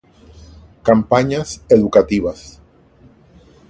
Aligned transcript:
Campañas 0.81 1.63
educativas 1.69 2.59